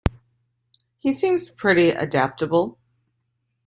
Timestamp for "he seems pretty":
0.99-1.89